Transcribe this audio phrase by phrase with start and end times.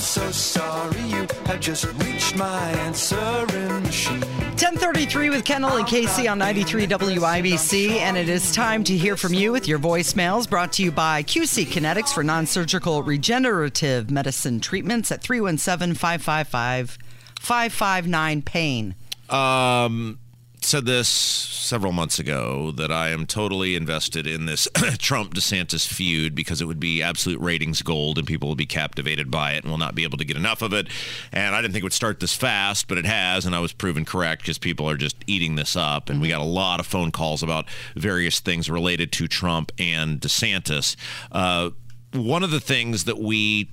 [0.00, 4.20] I'm so sorry you have just reached my answering machine.
[4.20, 9.34] 1033 with Kendall and Casey on 93 WIBC, and it is time to hear from
[9.34, 14.58] you with your voicemails brought to you by QC Kinetics for non surgical regenerative medicine
[14.58, 16.96] treatments at 317 555
[17.38, 18.94] 559 Pain.
[19.28, 20.18] Um,
[20.62, 26.34] said this several months ago that I am totally invested in this Trump DeSantis feud
[26.34, 29.70] because it would be absolute ratings gold and people will be captivated by it and
[29.70, 30.88] will not be able to get enough of it.
[31.32, 33.72] And I didn't think it would start this fast, but it has, and I was
[33.72, 36.10] proven correct because people are just eating this up.
[36.10, 40.20] And we got a lot of phone calls about various things related to Trump and
[40.20, 40.96] DeSantis.
[41.30, 41.70] Uh,
[42.12, 43.70] one of the things that we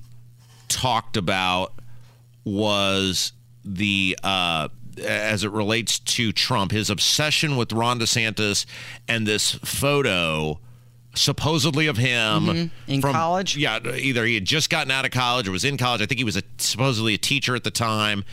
[0.68, 1.72] talked about
[2.44, 3.32] was
[3.64, 4.68] the uh,
[5.00, 8.66] as it relates to Trump, his obsession with Ron DeSantis
[9.06, 10.58] and this photo
[11.14, 12.90] supposedly of him Mm-hmm.
[12.90, 13.56] In college?
[13.56, 16.00] Yeah, either he had just gotten out of college or was in college.
[16.00, 18.24] I think he was a, supposedly a teacher at the time,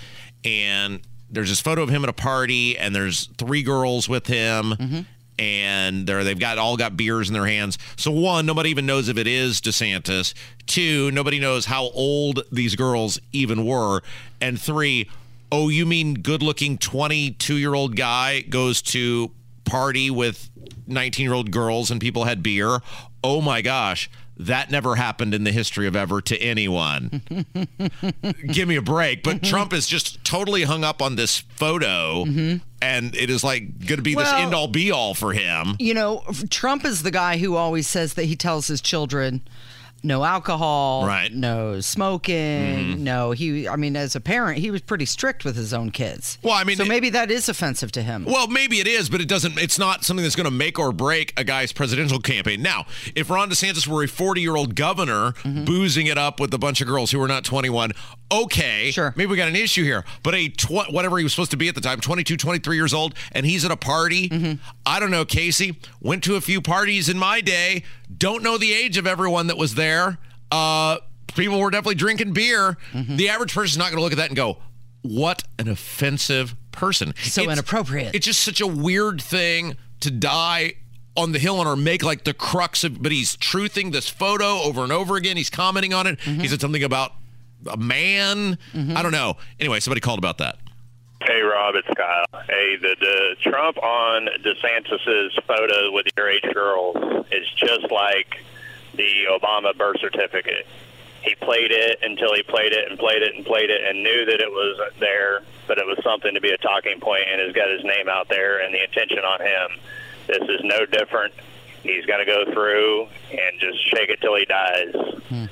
[0.43, 4.71] and there's this photo of him at a party, and there's three girls with him.
[4.71, 4.99] Mm-hmm.
[5.37, 7.77] And they're, they've got all got beers in their hands.
[7.97, 10.33] So one, nobody even knows if it is DeSantis.
[10.65, 14.01] Two, nobody knows how old these girls even were.
[14.39, 15.09] And three,
[15.51, 19.31] oh, you mean good-looking 22-year-old guy goes to
[19.63, 20.49] party with
[20.87, 22.79] 19-year-old girls and people had beer?
[23.23, 27.21] Oh my gosh, that never happened in the history of ever to anyone.
[28.47, 29.23] Give me a break.
[29.23, 33.97] But Trump is just totally hung up on this photo, and it is like going
[33.97, 35.75] to be this end all be all for him.
[35.79, 39.41] You know, Trump is the guy who always says that he tells his children
[40.05, 41.33] no alcohol, Right.
[41.33, 43.03] no smoking, mm-hmm.
[43.03, 43.31] no.
[43.31, 46.37] He, I mean, as a parent, he was pretty strict with his own kids.
[46.43, 48.25] Well, I mean, so maybe that is offensive to him.
[48.25, 49.57] Well, maybe it is, but it doesn't.
[49.59, 52.61] It's not something that's going to make or break a guy's presidential campaign.
[52.61, 52.85] Now,
[53.15, 55.65] if Ron DeSantis were a 40 year old governor mm-hmm.
[55.65, 57.91] boozing it up with a bunch of girls who were not 21,
[58.31, 59.13] okay, Sure.
[59.15, 60.05] maybe we got an issue here.
[60.23, 62.93] But a tw- whatever he was supposed to be at the time, 22, 23 years
[62.93, 64.29] old, and he's at a party.
[64.29, 64.53] Mm-hmm.
[64.85, 65.77] I don't know, Casey.
[66.01, 67.83] Went to a few parties in my day.
[68.17, 70.17] Don't know the age of everyone that was there.
[70.51, 70.97] Uh,
[71.35, 72.77] people were definitely drinking beer.
[72.93, 73.15] Mm-hmm.
[73.15, 74.57] The average person's not going to look at that and go,
[75.01, 78.15] "What an offensive person!" So inappropriate.
[78.15, 80.75] It's just such a weird thing to die
[81.17, 83.01] on the hill and or make like the crux of.
[83.01, 85.37] But he's truthing this photo over and over again.
[85.37, 86.19] He's commenting on it.
[86.21, 86.45] He mm-hmm.
[86.45, 87.13] said something about
[87.69, 88.57] a man.
[88.73, 88.95] Mm-hmm.
[88.95, 89.37] I don't know.
[89.59, 90.57] Anyway, somebody called about that.
[91.25, 92.25] Hey, Rob, it's Kyle.
[92.47, 96.95] Hey, the, the Trump on DeSantis's photo with your age girls
[97.31, 98.43] is just like
[98.93, 100.67] the Obama birth certificate.
[101.23, 104.25] He played it until he played it and played it and played it and knew
[104.25, 107.53] that it was there, but it was something to be a talking point and has
[107.53, 109.81] got his name out there and the attention on him.
[110.27, 111.33] This is no different.
[111.81, 114.93] He's got to go through and just shake it till he dies.
[115.29, 115.45] Hmm.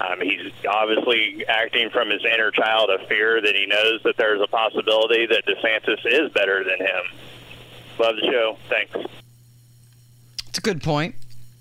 [0.00, 4.40] Um, he's obviously acting from his inner child of fear that he knows that there's
[4.40, 7.02] a possibility that DeSantis is better than him.
[7.98, 8.58] Love the show.
[8.68, 8.94] Thanks.
[10.48, 11.14] It's a good point.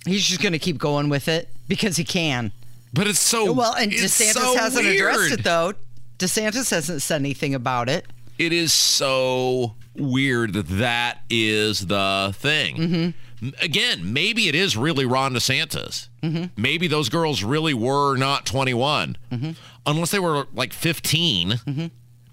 [0.06, 2.52] He's just going to keep going with it because he can.
[2.94, 5.74] But it's so Well, and DeSantis so hasn't addressed it though.
[6.20, 8.06] DeSantis hasn't said anything about it.
[8.38, 13.14] it is so weird that that is the thing.
[13.42, 16.08] M- Again, maybe it is really Ron DeSantis.
[16.24, 16.62] Mm-hmm.
[16.62, 19.52] Maybe those girls really were not 21, mm-hmm.
[19.86, 21.50] unless they were like 15.
[21.52, 21.86] Mm-hmm.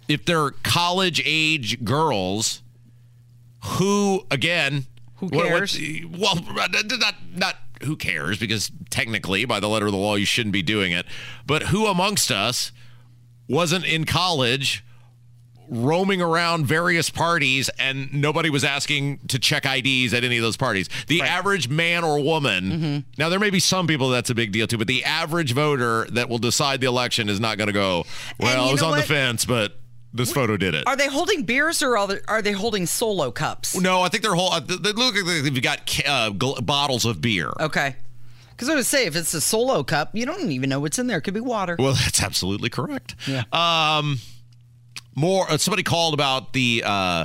[0.08, 2.62] If they're college age girls,
[3.64, 4.86] who again?
[5.16, 5.78] Who what- what- cares?
[6.16, 10.52] well, not not who cares because technically, by the letter of the law, you shouldn't
[10.52, 11.06] be doing it.
[11.46, 12.72] But who amongst us
[13.48, 14.84] wasn't in college?
[15.70, 20.56] Roaming around various parties and nobody was asking to check IDs at any of those
[20.56, 20.88] parties.
[21.06, 22.98] The average man or woman, Mm-hmm.
[23.18, 26.06] now there may be some people that's a big deal too, but the average voter
[26.12, 28.04] that will decide the election is not going to go,
[28.38, 29.76] well, I was on the fence, but
[30.12, 30.84] this photo did it.
[30.88, 33.76] Are they holding beers or are they, are they holding solo cups?
[33.80, 34.52] no, I think they're whole.
[34.52, 37.52] uh, They they look like they've got uh, gl- bottles of beer.
[37.60, 37.94] Okay.
[38.50, 41.06] Because I would say if it's a solo cup, you don't even know what's in
[41.06, 41.18] there.
[41.18, 41.76] It could be water.
[41.78, 43.14] Well, that's absolutely correct.
[43.28, 43.44] Yeah.
[43.52, 44.18] Um,
[45.20, 45.50] more.
[45.50, 47.24] Uh, somebody called about the uh,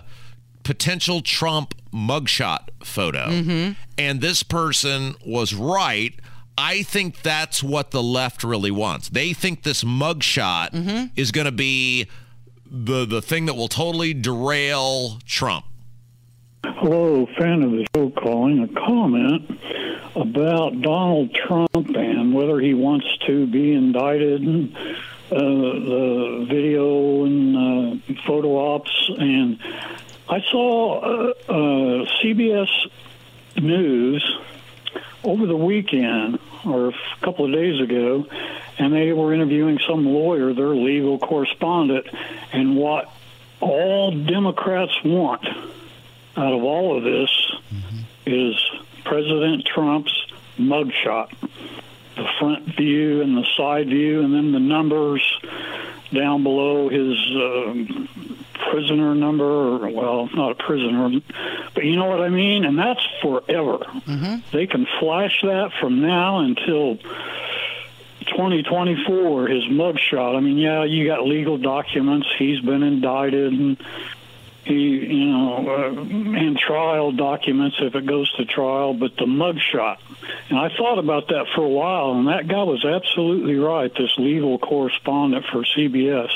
[0.64, 3.72] potential Trump mugshot photo, Mm-hmm.
[3.98, 6.14] and this person was right.
[6.58, 9.10] I think that's what the left really wants.
[9.10, 11.06] They think this mugshot Mm-hmm.
[11.16, 12.08] is going to be
[12.70, 15.66] the the thing that will totally derail Trump.
[16.66, 19.60] Hello, fan of the show calling a comment
[20.16, 24.42] about Donald Trump and whether he wants to be indicted
[25.32, 29.60] uh, the video and uh, photo ops, and
[30.30, 32.70] I saw uh, uh, CBS
[33.58, 34.38] News
[35.24, 38.28] over the weekend or a couple of days ago,
[38.78, 42.08] and they were interviewing some lawyer, their legal correspondent,
[42.52, 43.12] and what
[43.62, 45.46] all Democrats want
[46.38, 47.30] out of all of this
[48.26, 48.56] is
[49.04, 50.14] President Trump's
[50.58, 51.32] mugshot.
[52.16, 55.22] The front view and the side view, and then the numbers
[56.14, 58.08] down below his um
[58.72, 61.20] prisoner number, or, well, not a prisoner,
[61.74, 62.66] but you know what I mean?
[62.66, 63.80] And that's forever.
[64.52, 66.98] They can flash that from now until
[68.28, 70.36] 2024, his mugshot.
[70.36, 72.28] I mean, yeah, you got legal documents.
[72.38, 73.78] He's been indicted and
[74.66, 79.98] he, you know, uh, and trial documents if it goes to trial, but the mugshot.
[80.50, 84.18] And I thought about that for a while, and that guy was absolutely right, this
[84.18, 86.32] legal correspondent for CBS.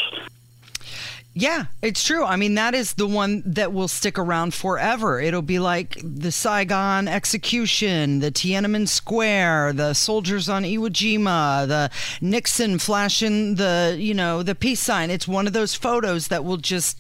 [1.36, 2.26] Yeah, it's true.
[2.26, 5.22] I mean, that is the one that will stick around forever.
[5.22, 11.92] It'll be like the Saigon execution, the Tiananmen Square, the soldiers on Iwo Jima, the
[12.20, 15.12] Nixon flashing the, you know, the peace sign.
[15.12, 16.98] It's one of those photos that will just,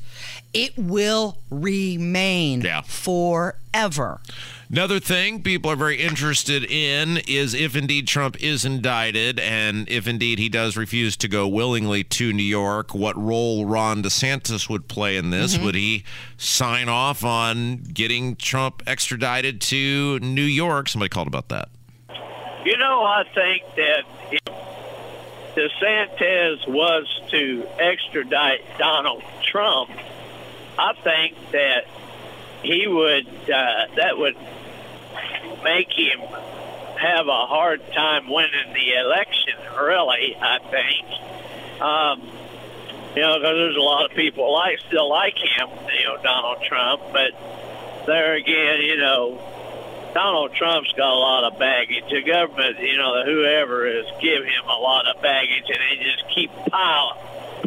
[0.54, 2.82] it will remain Yeah.
[2.82, 4.22] forever.
[4.72, 10.08] Another thing people are very interested in is if indeed Trump is indicted and if
[10.08, 14.88] indeed he does refuse to go willingly to New York, what role Ron DeSantis would
[14.88, 15.56] play in this.
[15.56, 15.66] Mm-hmm.
[15.66, 16.04] Would he
[16.38, 20.88] sign off on getting Trump extradited to New York?
[20.90, 21.70] Somebody called about that.
[22.64, 24.39] You know, I think that if
[25.60, 29.92] DeSantis was to extradite Donald Trump,
[30.78, 31.86] I think that
[32.64, 34.38] he would, uh, that would
[35.64, 36.20] make him
[36.98, 41.82] have a hard time winning the election, really, I think.
[41.82, 42.22] Um,
[43.16, 45.68] you know, because there's a lot of people like still like him,
[46.00, 47.32] you know, Donald Trump, but
[48.06, 49.42] there again, you know,
[50.14, 52.04] Donald Trump's got a lot of baggage.
[52.10, 56.28] The government, you know, whoever is give him a lot of baggage, and they just
[56.34, 57.18] keep pile,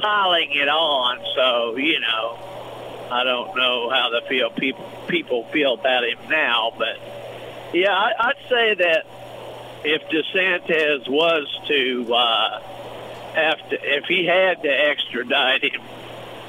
[0.01, 1.19] piling it on.
[1.37, 6.73] So, you know, I don't know how the feel people people feel about him now,
[6.77, 6.99] but
[7.73, 9.07] yeah, I, I'd say that
[9.85, 12.61] if DeSantis was to uh,
[13.35, 15.81] have to, if he had to extradite him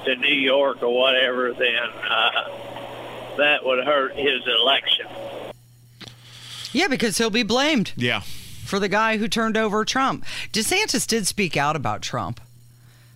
[0.06, 2.50] to New York or whatever, then uh,
[3.38, 5.07] that would hurt his election.
[6.73, 7.93] Yeah, because he'll be blamed.
[7.95, 8.21] Yeah.
[8.65, 10.25] for the guy who turned over Trump.
[10.51, 12.39] DeSantis did speak out about Trump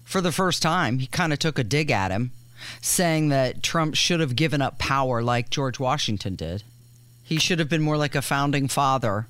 [0.03, 0.99] for the first time.
[0.99, 2.31] He kind of took a dig at him,
[2.81, 6.63] saying that Trump should have given up power like George Washington did.
[7.23, 9.27] He should have been more like a founding father.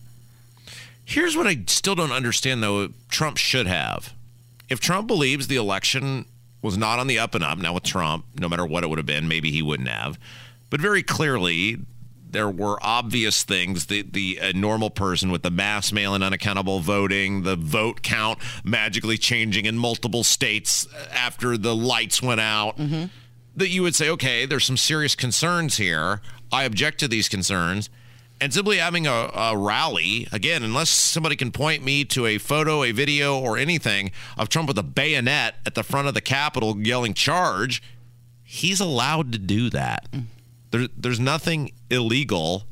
[1.05, 2.89] Here's what I still don't understand, though.
[3.09, 4.13] Trump should have.
[4.69, 6.25] If Trump believes the election
[6.61, 8.97] was not on the up and up, now with Trump, no matter what it would
[8.99, 10.19] have been, maybe he wouldn't have.
[10.69, 11.77] But very clearly,
[12.31, 13.87] there were obvious things.
[13.87, 18.39] The the a normal person with the mass mail and unaccountable voting, the vote count
[18.63, 22.77] magically changing in multiple states uh, after the lights went out.
[22.77, 23.05] Mm-hmm.
[23.55, 26.21] That you would say, okay, there's some serious concerns here.
[26.51, 27.89] I object to these concerns.
[28.39, 32.83] And simply having a, a rally, again, unless somebody can point me to a photo,
[32.83, 36.77] a video, or anything of Trump with a bayonet at the front of the Capitol
[36.79, 37.81] yelling charge,
[38.43, 40.11] he's allowed to do that.
[40.11, 40.25] Mm.
[40.71, 42.63] There, there's nothing illegal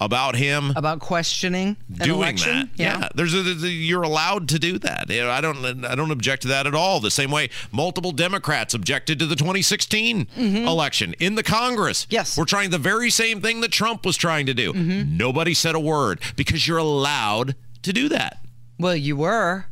[0.00, 2.70] about him About questioning an doing election.
[2.76, 2.78] that.
[3.02, 5.10] Yeah, there's a, there's a- you're allowed to do that.
[5.10, 7.00] You know, I don't I don't object to that at all.
[7.00, 12.04] The same way multiple Democrats objected to the 2016 election in the Congress.
[12.04, 12.14] Mm-hmm.
[12.14, 12.38] Yes.
[12.38, 14.72] we're trying the very same thing that Trump was trying to do.
[14.72, 15.16] Mm-hmm.
[15.16, 18.38] Nobody said a word because you're allowed to do that.
[18.78, 19.66] Well, you were.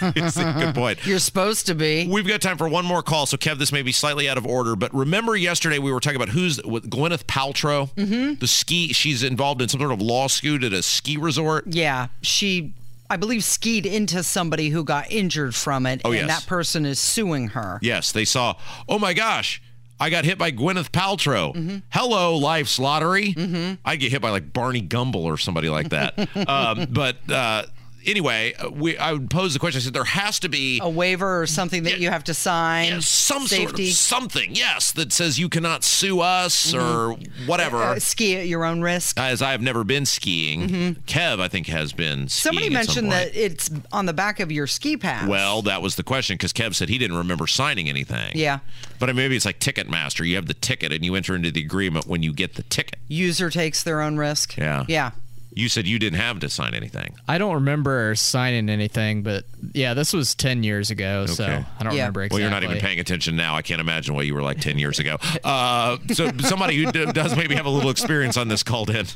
[0.16, 1.06] It's a good point.
[1.06, 2.06] You're supposed to be.
[2.06, 3.26] We've got time for one more call.
[3.26, 6.16] So, Kev, this may be slightly out of order, but remember yesterday we were talking
[6.16, 8.34] about who's with Gwyneth Paltrow, mm-hmm.
[8.34, 8.92] the ski.
[8.92, 11.64] She's involved in some sort of lawsuit at a ski resort.
[11.66, 12.74] Yeah, she,
[13.10, 16.40] I believe, skied into somebody who got injured from it, Oh, and yes.
[16.40, 17.78] that person is suing her.
[17.82, 18.54] Yes, they saw,
[18.88, 19.62] oh my gosh,
[19.98, 21.82] I got hit by Gwyneth Paltrow.
[21.90, 23.32] Hello, life's lottery.
[23.32, 23.74] Mm-hmm.
[23.84, 26.18] I get hit by like Barney Gumble or somebody like that.
[26.48, 27.64] um, but uh,
[28.06, 29.80] anyway, uh, we I would pose the question.
[29.80, 32.88] I said there has to be A waiver or something that you have to sign.
[32.92, 33.66] yeah, some safety.
[33.66, 37.76] sort of something, yes, that says you cannot sue us or whatever.
[37.82, 39.18] Uh, ski at your own risk.
[39.18, 40.68] As I have never been skiing,
[41.06, 42.28] Kev I think has been.
[42.28, 42.56] Skiing Mm-hmm.
[42.56, 43.32] Somebody some mentioned point.
[43.32, 45.28] that it's on the back of your ski pass.
[45.28, 48.32] Well, that was the question because Kev said he didn't remember signing anything.
[48.34, 48.60] Yeah.
[48.98, 50.26] But maybe it's like Ticketmaster.
[50.26, 52.98] You have the ticket and you enter into the agreement when you get the ticket.
[53.08, 54.56] user takes their own risk.
[54.56, 54.84] Yeah.
[54.88, 55.10] Yeah.
[55.56, 57.14] You said you didn't have to sign anything.
[57.26, 61.94] I don't remember signing anything, but yeah, this was 10 years ago, so I don't
[61.94, 62.02] Yeah.
[62.02, 62.36] remember exactly.
[62.36, 63.56] Well, you're not even paying attention now.
[63.56, 65.16] I can't imagine what you were like 10 years ago.
[65.42, 69.06] Uh, so somebody who d- does maybe have a little experience on this called in.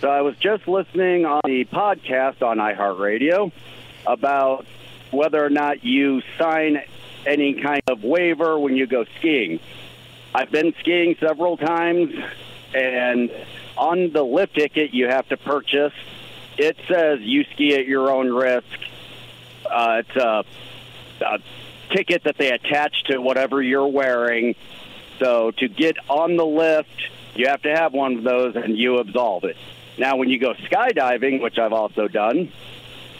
[0.00, 3.52] So I was just listening on the podcast on iHeartRadio
[4.06, 4.64] about
[5.10, 6.82] whether or not you sign
[7.26, 9.60] any kind of waiver when you go skiing.
[10.34, 12.14] I've been skiing several times,
[12.76, 13.30] and
[13.76, 15.92] on the lift ticket you have to purchase,
[16.58, 18.66] it says you ski at your own risk.
[19.70, 20.44] Uh, it's a,
[21.24, 21.38] a
[21.90, 24.54] ticket that they attach to whatever you're wearing.
[25.18, 28.98] So to get on the lift, you have to have one of those, and you
[28.98, 29.56] absolve it.
[29.98, 32.52] Now, when you go skydiving, which I've also done,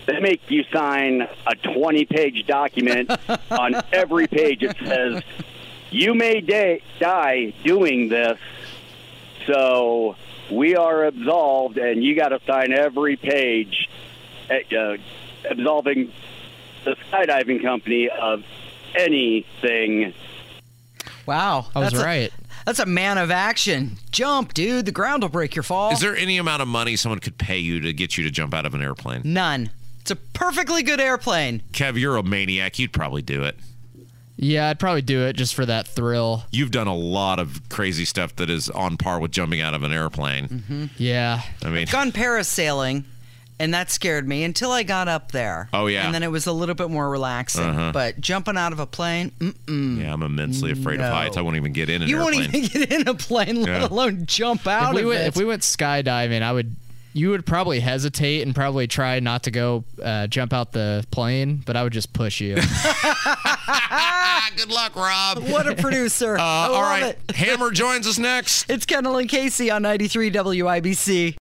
[0.07, 3.11] they make you sign a 20-page document.
[3.51, 5.23] on every page, it says
[5.91, 6.41] you may
[6.99, 8.39] die doing this,
[9.47, 10.17] so
[10.51, 13.89] we are absolved, and you got to sign every page,
[14.51, 14.97] uh,
[15.49, 16.13] absolving
[16.85, 18.45] the skydiving company of
[18.97, 20.13] anything
[21.27, 21.67] Wow.
[21.75, 22.33] I was that's a- right.
[22.65, 23.99] that's a man of action.
[24.13, 24.87] Jump, dude.
[24.87, 25.91] The ground will break your fall.
[25.93, 28.55] Is there any amount of money someone could pay you to get you to jump
[28.55, 29.23] out of an airplane?
[29.25, 29.71] None.
[30.03, 31.63] It's a perfectly good airplane.
[31.73, 32.79] Kev, you're a maniac.
[32.79, 33.57] You'd probably do it.
[34.39, 36.45] Yeah, I'd probably do it just for that thrill.
[36.51, 39.83] You've done a lot of crazy stuff that is on par with jumping out of
[39.83, 40.49] an airplane.
[40.49, 40.85] Mm-hmm.
[40.99, 41.41] Yeah.
[41.65, 43.05] I mean, Gone parasailing,
[43.59, 45.71] and that scared me until I got up there.
[45.73, 46.05] Oh, yeah.
[46.05, 47.65] And then it was a little bit more relaxing.
[47.65, 47.93] Uh-huh.
[47.93, 50.03] But jumping out of a plane, mm-mm.
[50.03, 51.39] yeah, I'm immensely afraid of heights.
[51.39, 53.87] I won't even get in an you won't even get in a plane, let Yeah.
[53.89, 55.27] alone jump out If we, of went, it.
[55.29, 56.77] if we went skydiving, I would.
[57.17, 61.63] You would probably hesitate and probably try not to go uh, jump out the plane,
[61.65, 62.57] but I would just push you.
[64.57, 65.39] good luck, Rob.
[65.49, 66.37] what a producer.
[66.37, 67.37] Uh, I all love right, it.
[67.37, 68.69] Hammer joins us next.
[68.69, 71.35] It's Kendall and Casey on 93 WIBC.